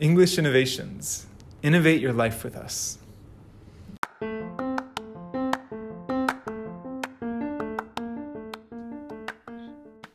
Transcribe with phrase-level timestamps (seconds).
[0.00, 1.28] English Innovations.
[1.62, 2.98] Innovate your life with us.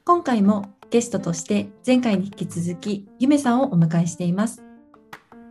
[0.04, 4.62] 今回もゲストとして前回に引き続きゆめさんをお迎えしています。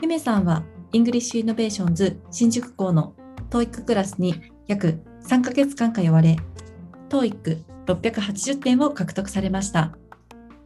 [0.03, 3.15] ゆめさんは English Innovations 新宿校の
[3.49, 4.35] TOEIC クラスに
[4.67, 6.37] 約3ヶ月間通われ、
[7.09, 9.97] TOEIC680 点を獲得されました。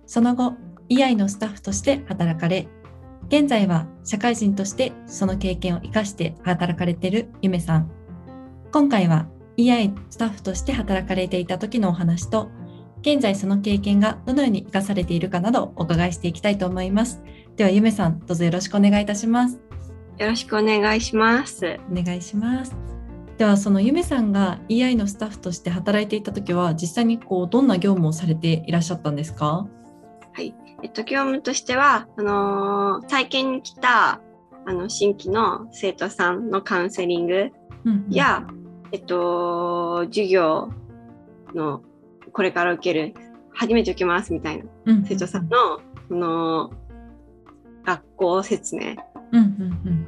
[0.06, 0.54] その後、
[0.88, 2.66] EI のスタッフとして働かれ、
[3.32, 7.90] 現在は社会人としてその経験を生かして働かれているゆめさん。
[8.70, 12.50] 今回は EI スタッフとして働かれていた時のお話と、
[13.00, 17.22] 現在その経験がどのように生かされているかなどお伺いしていきたいと思います。
[17.56, 19.58] では、ゆめさん、どうぞよろしくお願いいたします。
[20.18, 21.78] よろしくお願いします。
[21.90, 22.76] お願いします。
[23.38, 29.66] では、そのゆめさんが EI のスタッフとして働いていた時は、実際にこうどんな業務をされていらっしゃったんですか？
[30.34, 30.54] はい。
[30.82, 34.20] えっと、業務としては、あのー体験に来た、
[34.64, 37.50] あの、新規の生徒さんのカウンセリング
[37.84, 38.12] うんうん。
[38.12, 38.46] や、
[38.92, 40.70] えっと、授業
[41.54, 41.82] の、
[42.32, 43.14] これから受ける、
[43.54, 46.70] 初めて受けますみたいなうん生徒さんの、その、
[47.84, 48.96] 学校説明
[49.32, 50.06] うんうん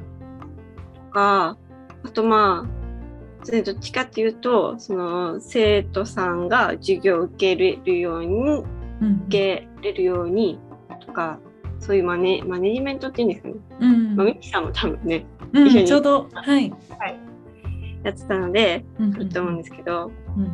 [0.95, 1.57] とか、
[2.03, 8.63] あとまあ、どっちかっていうと、その、生徒さんが授業を受けれるように、うん
[9.01, 9.23] うん。
[9.27, 10.59] 受けれるように
[11.05, 11.39] とか、
[11.79, 13.55] そういうマネマネジメントっていうんですかね。
[13.79, 16.73] うんまあ、ミキさんも多分ね、うん一緒にちょうど、はい。
[18.03, 20.51] やってたので、うんいいと思うんですけど、うん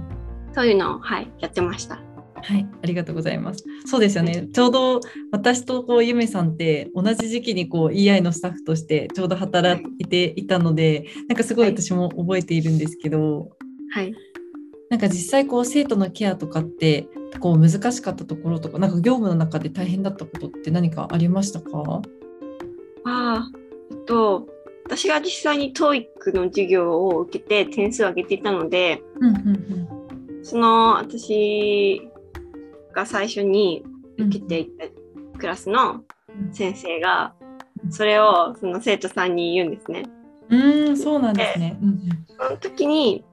[0.54, 2.02] そういうのを、はい、やってました。
[2.44, 3.64] はい、ありがとうございます。
[3.86, 4.48] そうですよね。
[4.54, 5.00] ちょうど
[5.32, 13.52] 私とこうゆめさんって同じ時期にこう EI のスタッフとしてちょうど働いていたので、なんかすごいはい私も覚えているんですけど、
[13.94, 14.14] はい。
[14.90, 17.08] なんか実際こう生徒のケアとかって
[17.40, 21.70] こう難しかったところとか、なんか業務の中で大変だったことって何かありましたか？
[21.84, 22.02] あ
[23.06, 23.52] あ、
[23.90, 24.48] えっと、
[24.86, 29.88] 私が実際に TOEIC の授業を受けて点数を上げていたので、うんうん
[30.44, 32.02] その私
[32.94, 33.84] が最初に
[34.18, 34.86] うん受けていた
[35.40, 37.34] クラスのうん先生が、
[37.90, 40.04] それをその生徒さんに言うんですね。
[40.50, 40.98] うん。
[40.98, 41.78] そうなんですね。
[41.82, 42.00] うん
[42.38, 43.24] その時に、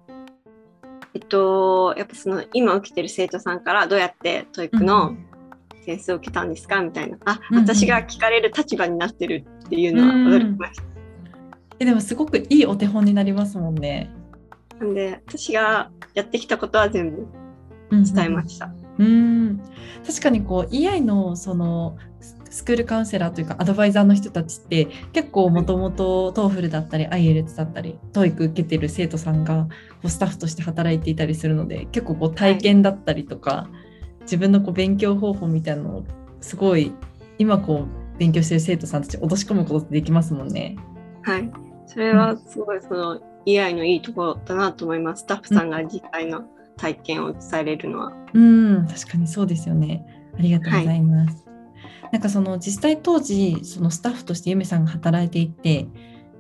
[1.15, 5.29] えっと、やっぱその今受けてる生徒さんからどうやって TOEIC うのん
[5.85, 7.17] 点数を受けたんですかみたいな。
[7.25, 10.83] あ、うんうん私が聞かれる立場になってるっていうのは驚きました。
[11.81, 14.11] えでもすごくいいお手本になりますもんね。
[14.79, 17.27] なんで、私がやってきたことは全部
[17.91, 18.71] うんうん伝えました。
[18.99, 19.61] うん
[20.07, 21.97] 確かにこう EI のその
[22.51, 29.71] ススクールカウンセラーというかアドバイザーの人たちって結構もともと TOEFL だったり IELTS だったり TOEIC 受けてる生徒さんがこ
[30.05, 33.69] うスタッフとして働いていたりするので結構こう体験だったりとか、
[34.23, 36.05] 自分のこう勉強方法みたいなのを
[36.41, 36.93] すごい
[37.39, 40.77] 今こう勉強してる生徒さんたち落とし込むことってできますもんね。
[41.23, 41.51] はい。
[41.87, 45.23] それはすごいその EI のいいところだなと思います。
[45.23, 46.45] スタッフさんが実際の
[46.77, 48.13] 体験を伝えれるのは。
[48.35, 50.05] うん、確かにそうですよね。
[50.39, 51.48] ありがとうございます。
[52.13, 55.89] なんかその実際当時そのスタッフとしてゆめさんが働いていて、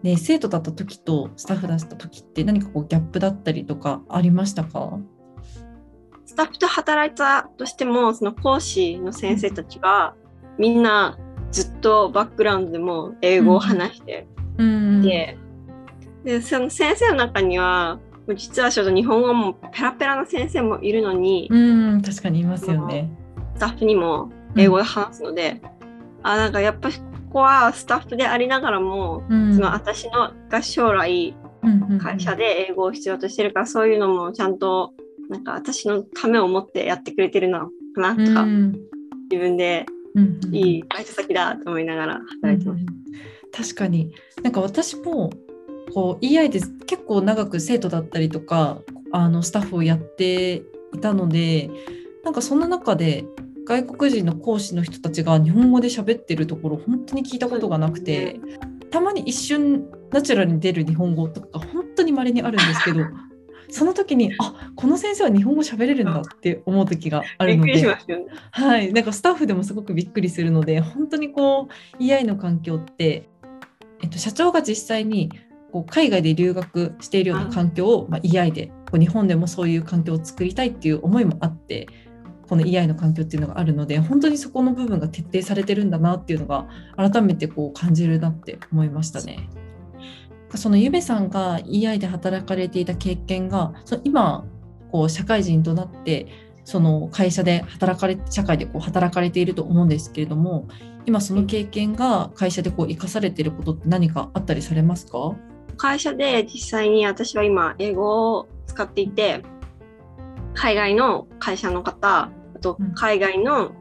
[0.02, 4.98] で生徒だった時とスタッフだった時って何かこうギャップだったりとかありましたか？
[6.24, 10.14] スタッフと働いたとしても、その講師の先生たちが
[10.58, 11.18] みんな
[11.50, 14.26] ずっとバックグラウンドでも英語を話して
[14.58, 15.38] うんて、
[16.24, 17.98] でその先生の中には
[18.36, 23.10] 実はちょっと日本語もペラペラな先生もいるのに、うん、確かにいますよね。
[23.56, 25.60] スタッフにも英語で話すので、
[26.22, 29.54] あなんかやっぱりここはスタッフでありながらも、うん。
[29.54, 31.98] その私のが将来うんうんうん。
[31.98, 34.92] 会社で英語を必要としてるから、そういうのもちゃんと
[35.28, 38.72] なんか私のためを持ってやってくれてるのかなとか、うん。
[39.30, 40.54] 自分でうんうん。
[40.54, 42.86] いいバイト先だと思いながら働いてまし
[43.52, 44.12] 確かに。
[44.42, 45.30] なんか私も
[45.92, 48.78] こう EI で結構長く生徒だったりとか
[49.12, 50.62] あのスタッフをやってい
[51.00, 51.70] たので
[52.24, 53.24] なんかそんな中で
[53.68, 58.40] 外国人の講師の人たちが日本語で喋ってるところ本当に聞いたことがなくて、
[58.90, 63.00] たまに一瞬ナチュラルに出る日本語とかが本当に稀にあるんですけど
[63.68, 67.98] その時にあこの先生は日本語喋れるんだって思う時があるのでね。
[68.52, 71.68] はい、なんかスタッフでもすごくびっくりするので本当にこ
[72.00, 73.28] う EI の環境って、
[74.02, 75.30] えっと、社長が実際に
[75.72, 81.86] こう海外で留学しているような環境を、まあ、EI でこう日本でもそういう環境を作りたいっていう思いもあって
[82.48, 86.66] この EI の環境っていうのがあるので本当にそこの部分が徹底されてるんだなっていうのが
[86.96, 89.48] 改めてこう感じるなって思いましたね。
[90.54, 94.46] そのゆめさんが EI で働かれていた経験がその今
[94.90, 96.26] こう社会人となって
[96.64, 100.66] その会社で働かれ社会でこう働かれていると思うんですけれども
[101.04, 105.36] 今その経験が会社でこう生かされていることって何かあったりされますか？
[105.76, 109.42] 会社で実際に私は今英語を使っていて
[110.54, 112.94] 海外の会社の方あとうん。
[112.94, 113.72] 海外の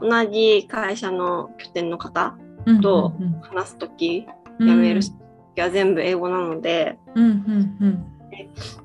[0.00, 2.36] 同じ会社の拠点の方
[2.80, 4.26] と話す時
[4.58, 4.68] うん。
[4.68, 5.12] やメールす
[5.54, 6.98] 時は全部英語なので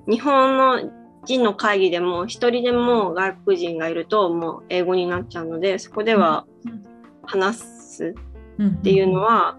[0.08, 0.92] 日本の
[1.26, 6.84] 人の会議でも一人でも外国人がいるともう英語になっちゃうのでそこではうん
[7.30, 8.16] 話す
[8.58, 9.58] うんっていうのは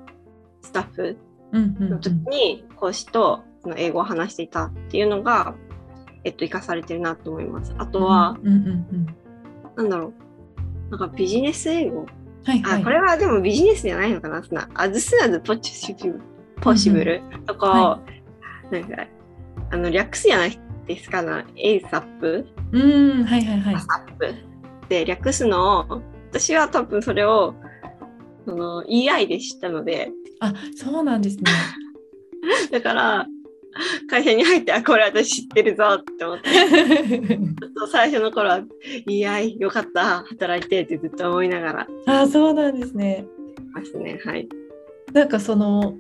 [0.62, 1.19] スタッフ
[1.52, 3.42] の時に講師と
[3.76, 5.54] 英語を話していたっていうのが、
[6.25, 7.75] えっと、生かされてるなと思います。
[7.78, 8.36] あとは、
[9.78, 10.12] なんだろ
[10.88, 12.06] う、なんかビジネス英語？
[12.46, 12.84] あ、はいはい。
[12.84, 14.42] これはでもビジネスじゃないのかな？
[14.42, 16.19] そんな as soon as possible,
[16.60, 18.00] possible とか、は
[18.70, 19.06] なんか、
[19.70, 21.22] あの、略すじゃないですか？
[21.22, 21.44] な。
[21.56, 22.78] ASAP、う
[23.20, 23.75] んはいはいはい。
[23.76, 24.34] ASAP
[24.88, 27.54] で略すのを、私は多分それを、
[28.46, 30.10] その EI で知ったので、
[30.40, 31.44] あそうなんですね。
[32.72, 33.26] だから、
[34.10, 36.48] 会社に入って、あ、これ私知ってるぞって思って、
[37.92, 38.62] 最初の頃は、
[39.06, 43.25] いや、よかった、働いてってずっと思いながらいあそうなんですね
[43.75, 44.20] ますね。
[44.25, 44.48] はい。
[45.12, 45.94] なんかその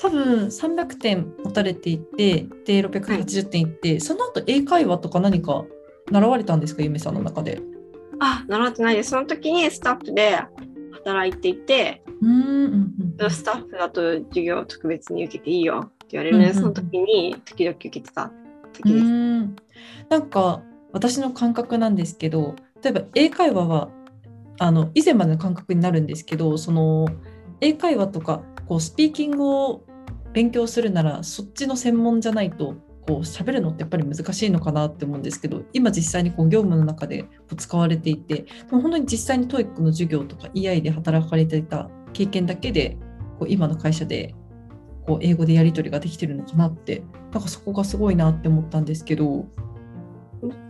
[0.00, 5.64] 多分300点持たれていてで680点いって、その後英会話とか何か
[6.10, 6.82] 習われたんですか？
[6.82, 7.60] ゆめさんの中で。
[8.20, 9.10] あ、習ってないです。
[9.10, 10.38] その時にスタッフで
[10.92, 12.94] 働いていて、うん
[13.30, 16.74] スタッフだと授業を特別に受けていいよ言われるので、うんうんうん。
[16.74, 18.30] その時に時々受けてた。
[18.72, 19.04] 時うです。
[19.04, 19.56] ん。
[20.08, 20.62] なんか
[20.92, 23.90] 私の感覚なんですけど例えば英会話は
[24.58, 27.06] あの以前までの感覚になるんですけどその
[27.60, 29.84] 英会話とかこうスピーキングを
[30.32, 32.74] 勉強するならそっちの専門じゃないと
[33.06, 42.98] こう喋るのってやっぱり難しいのかなって思うんですけど今実際にこう業務の中でこう使われていてでも本当に実際に TOEIC の授業とか EI で働かれていた経験だけで
[43.38, 44.34] こう今の会社で
[45.08, 47.02] こう英語でやり取りができてるのかなって
[47.32, 49.26] なんかそこがすごいなって思ったんですけど。
[49.26, 49.46] も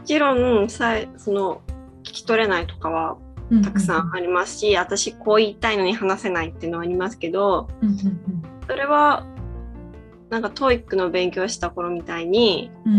[0.04, 1.60] ちろんさいその
[2.02, 3.18] 聞き取れないとかは
[3.62, 7.96] たくさんありますし、私こう言いたいのに話せないっていうのはありますけどうんうん
[8.66, 9.26] それは
[10.30, 12.90] なんか TOEIC の勉強した頃みたいにう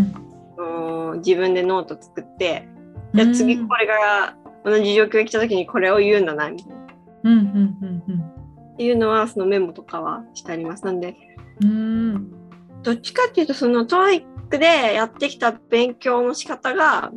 [1.15, 2.67] ん自分でノート作って
[3.15, 6.75] じゃあ次これが同じ状況が来た時にこれを言うんだなみたいな。
[6.75, 6.79] っ
[7.23, 8.39] うんうんうん
[8.79, 10.85] ていうのはそのメモとかはしてあります。
[10.85, 11.17] なんで
[11.61, 11.69] うん。
[11.69, 12.39] うん
[12.81, 17.11] どっちかっていうとその TOEIC でやってきた勉強の仕方が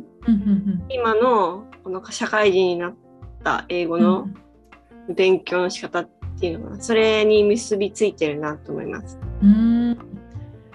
[0.89, 2.95] 今のこの社会人になっ
[3.43, 4.01] た英語うん。
[4.01, 4.27] の
[5.09, 6.09] 勉強の仕方っ
[6.39, 9.17] ていうのがそれに結びついてるなと思います。
[9.41, 9.93] うん。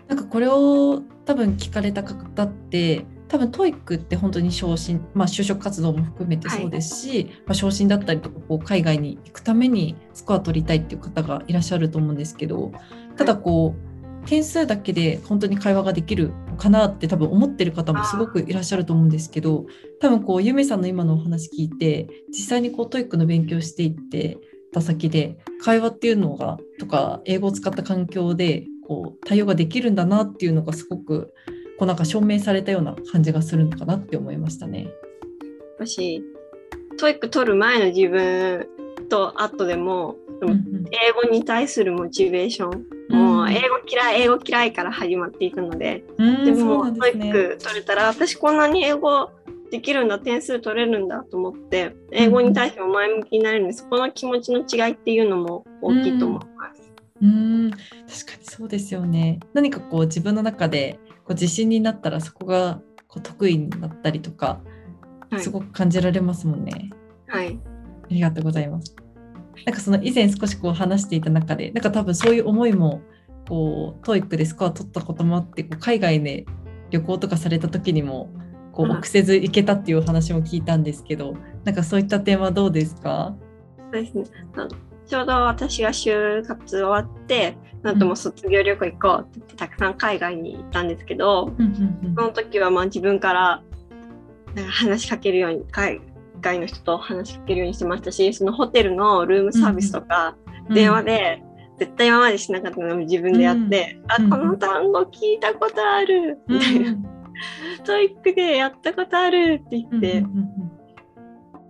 [0.07, 12.73] なんかこれを多分聞かれた方って多分 TOEIC って本当に昇進、まあ、就職活動も含めてそうですし、まあ、昇進だったりとかこう海外に行くためにスコア取りたいっていう方がいらっしゃると思うんですけど
[13.17, 13.89] ただこう
[14.27, 19.67] 点数だけで本当に会話ができるかなって多分思ってる方もすごくいらっしゃると思うんですけど
[20.01, 24.39] 多分こうゆめさんの今のお話聞いて実際にこう TOEIC の勉強していって
[24.73, 31.33] た先で会話っていうのがとか英語を使った環境でこう対応ができるんだなっていうのがすごく
[31.79, 34.89] こうなんか証明されたような感じがするのかなって思いましたね。
[35.79, 36.23] 私
[36.99, 38.67] TOEIC 取る前の自分
[39.09, 47.33] と後でも、うんうん英語に対するモチベーション、もう英語嫌い英語嫌いから始まっていくので、うんでもなんですね。
[47.33, 49.31] TOEIC 取れたら私こんなに英語
[49.71, 56.93] できるんだ点数取れるんだと思って英語に対しても前向きになれるんで、そこの気持ちの違いっていうのも大きいと思います。
[57.21, 57.87] うん確か
[58.39, 59.41] にそうですよね。
[59.53, 64.61] 何かこう自分の中でこう自信になったらそこがこう得意になったりとか
[65.31, 66.91] はいすごく感じられますもんね。
[67.27, 67.59] はい、
[68.05, 68.97] ありがとうございます。
[69.67, 73.03] なんかその以前少しこう話していた中で、なんか多分そういう思いも
[73.47, 76.47] こう TOEIC でスコア取ったこともあって、こう海外で
[76.91, 78.31] 旅行とかされた時にも
[78.73, 83.37] こううん臆せず行けたっていうお話も聞いたんですけど、なんかそういった点はどうですか？
[83.93, 84.25] そうですね。
[85.09, 91.53] あちょうど私が就活終わって、なんとも卒業旅行行こうって言ってたくさん海外に行ったんですけど、
[92.17, 93.63] その時はまあ自分から
[94.55, 96.01] なんか話しかけるように海
[96.41, 100.37] 外の人と話しかけるようにしてましたしそのホテルのルームサービスとか
[100.69, 100.75] うん。
[100.75, 101.43] 電話で
[101.79, 104.33] 絶対今までしなかったのを自分でやって、うん。
[104.33, 106.97] あこの単語聞いたことあるうんみたいな、
[107.85, 110.49] TOEIC でやったことあるって言って、うん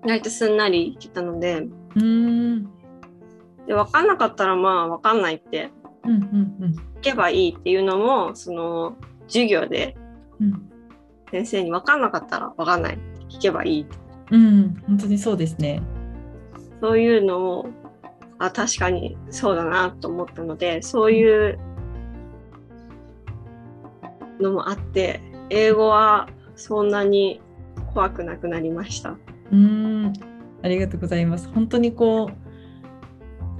[0.04, 1.66] 割とすんなり来たので
[1.96, 2.77] うんうん
[3.68, 5.70] で分かんなかったらまあ分かんないって
[6.96, 8.96] 聞けばいいっていうのもその
[9.28, 9.96] 授業で
[10.40, 10.64] うん
[11.30, 12.98] 先生に分かんなかったら分かんない
[13.28, 13.98] 聞けばいいって
[14.30, 15.82] うん本当にそうですね。
[16.80, 17.66] そういうのを
[18.38, 21.58] あ確かにそうだなと思ったのでそういう
[24.40, 25.20] のもあって
[25.50, 27.42] 英語はそんなに
[27.92, 29.16] 怖くなくなりました。
[29.52, 30.12] うん
[30.62, 31.48] ありがとうございます。
[31.48, 32.47] 本当にこう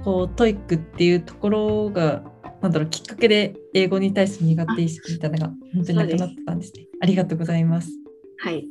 [0.03, 2.23] こう TOEIC っていうところが
[2.61, 6.87] なんだろうきっかけで英語に対して苦手意識みたいなのが本当になくなったんですね。
[7.01, 7.89] ありがとうございます。
[8.39, 8.65] はい。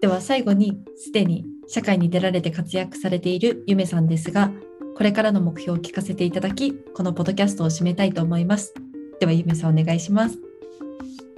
[0.00, 4.52] では最後にすでに社会に出られて活躍されているゆめさんですが、
[4.96, 8.72] これからの目標を聞かせていただき、このポッドキャストを締めたいと思います。
[9.18, 10.38] ではゆめさんお願いします。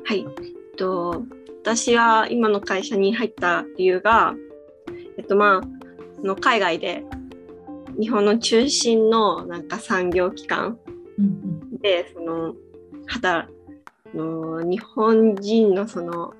[0.04, 0.20] はい。
[0.20, 1.24] えっと、
[1.62, 4.34] 私は今の会社に入った理由が、
[5.16, 7.04] えっとまあ、あの海外で
[7.98, 10.78] 日本の中心のなんか産業機関
[11.18, 12.54] うんで、その、
[13.06, 13.48] 働
[14.14, 16.34] の日本人のその、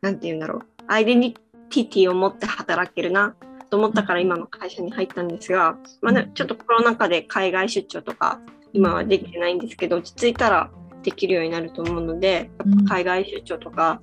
[0.00, 3.34] なんて言うんだろう、アイデンティティを持って働けるな
[3.70, 8.40] と思ったから今の会社に入ったんですが、まあね、ちょっとコロナ禍で海外出張とか
[8.72, 10.70] 今はできてないんですけど、落ち着いたら
[11.02, 14.00] できるようになると思うので、やっぱ海外出張とか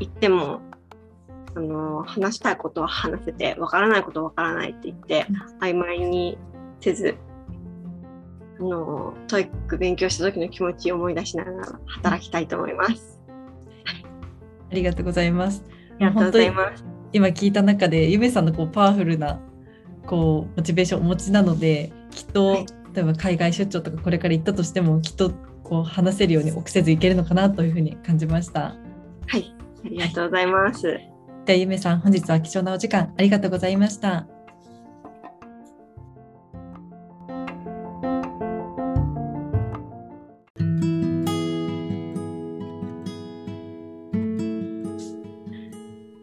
[0.00, 0.60] 行っても、
[1.54, 5.26] あの話したいことは話せて、わからないことはわからないって言って、
[5.60, 6.38] 曖昧に
[6.80, 7.16] せず、
[8.58, 13.20] あの TOEIC 勉強した時の気持ちを思い出しながら働きたいと思います。
[14.70, 15.64] ありがとうございます。
[16.00, 16.84] ありがとうございます。
[17.12, 19.40] 今聞いた中でゆめさんのこうパワフルな
[20.06, 22.66] こうモチベーションをお持ちなのできっと、はい
[22.98, 25.30] 例えば海外出張とかこれから行ったとしてもきっと
[25.62, 28.74] こう話せるように臆せずいけるのかなというふうに感じました。
[29.26, 30.98] はい、ありがとうございます。
[31.48, 34.26] ではゆめさん本日は貴重なお時間ありがとうございました。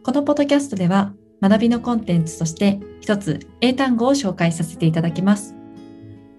[0.04, 5.56] このポッドキャストでは学びのコンテンツとして一つ英単語を紹介させていただきます。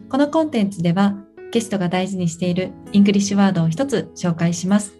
[0.07, 1.13] このコンテンツでは
[1.51, 4.93] ゲストが大事にしている English word を一つ紹介します。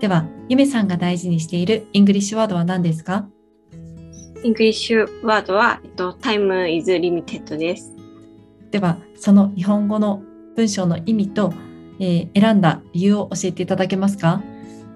[0.00, 3.28] では、ゆめさんが大事にしているイングリッシュワードは何ですか？
[4.44, 7.92] イングリッシュワードは、えっと、Time is limited です。
[8.70, 10.22] では、その日本語の
[10.54, 11.52] 文章の意味と、
[11.98, 14.40] えー選んだ理由を教えていただけますか？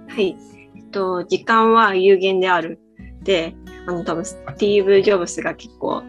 [0.07, 0.37] はい。
[0.77, 2.79] えっと、時間は有限である。
[3.25, 3.57] で、
[3.89, 6.05] あの、多分スティーブ・ジョブスが結構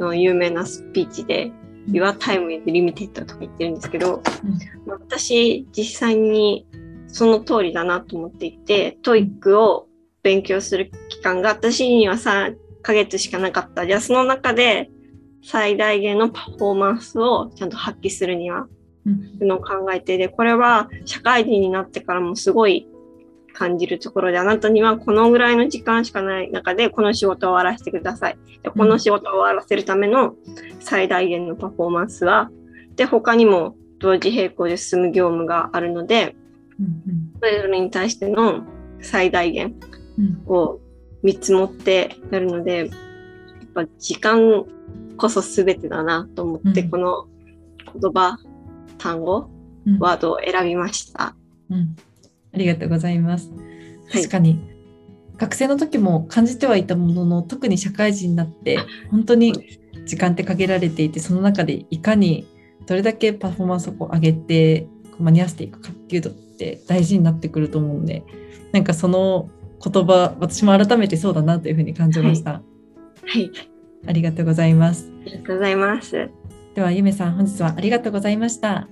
[0.00, 1.52] の有名なスピーチで、
[1.88, 4.20] Your time is limited とか言ってるんですけど、
[4.84, 6.66] まあ私、実際に
[7.12, 9.86] その通りだなと思っていて、 TOEIC を
[10.22, 13.86] 勉強する期間が私には3ヶ月しかなかった。
[13.86, 14.90] じゃあその中で
[15.42, 18.66] 最大限のパフォーマンスをちゃんと発揮するには、
[19.06, 22.86] うんのを考えて、で、これは社会人になってからもすごい
[23.54, 28.38] 感じるところで、あなたにはこのぐらいの時間しかない中で、この仕事を終わらせてください。
[28.62, 30.34] でこの仕事を終わらせるための
[30.80, 32.50] 最大限のパフォーマンスは、
[32.96, 36.39] で、他にも同時並行で進む業務があるので、うん
[37.38, 38.62] それぞれに対しての
[39.00, 39.74] 最大限
[40.18, 40.42] うん。
[40.46, 40.80] を
[41.22, 42.88] 見積もってやるので、やっ
[43.74, 44.64] ぱ時間
[45.16, 46.90] こそ全てだなと思って、うん。
[46.90, 47.26] この
[48.00, 48.38] 言葉、
[48.98, 49.50] 単語、
[49.86, 49.98] うん。
[49.98, 51.34] ワードを選びました。
[51.70, 51.96] うん。
[52.52, 53.50] ありがとうございます。
[53.50, 54.22] はい。
[54.22, 54.58] 確かに、
[55.40, 58.78] 学生の時も感じてはいたものの特に社会人になって
[59.10, 59.54] 本当に
[60.04, 62.46] 時間って限られていてその中でいかに
[62.86, 64.86] どれだけパフォーマンスを上げて
[65.18, 68.22] 間に合わせていくかっていうのって大事になってくると思うので
[68.72, 69.48] なんかその
[69.82, 72.60] 言葉私も改めてそうだなというふうに感じました、は
[73.34, 73.50] い、
[74.06, 76.18] ありがとうございますありがとうございます。
[76.18, 76.28] あ
[76.74, 78.88] ではゆめさん本日はありがとうございました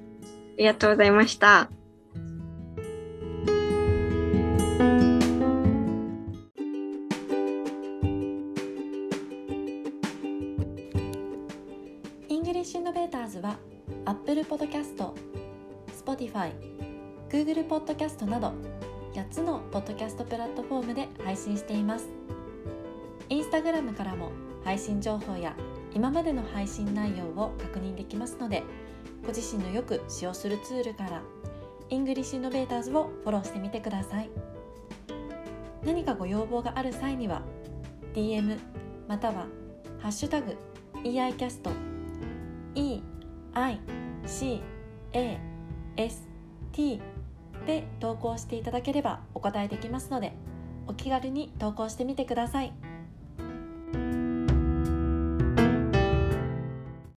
[0.59, 1.71] りがとうございました。
[12.29, 13.57] イングリッシュイノベーターズは
[14.05, 15.13] Apple Podcast、
[16.05, 16.51] Spotify、
[17.31, 18.55] Google Podcast など
[19.13, 22.09] 8つのポッドキャストプラットフォームで配信しています。
[23.29, 24.33] インスタグラムからも
[24.65, 25.55] 配信情報や
[25.95, 28.63] 今までの配信内容を確認できますので、
[29.27, 31.21] ご自身のよく使用するツールから
[31.91, 34.31] English Innovators をフォローしてみてください。
[35.85, 37.43] 何かご要望がある際には
[38.15, 38.59] DM
[39.07, 39.47] または
[39.99, 40.57] ハッシュタグ
[41.05, 41.71] EICAST
[42.75, 43.03] E
[43.53, 43.81] I
[44.25, 44.63] C
[45.13, 45.39] A
[45.99, 46.27] S
[46.73, 47.01] T
[47.69, 50.33] で投稿していただければお答えできますので
[50.89, 52.73] お気軽に投稿してみてください。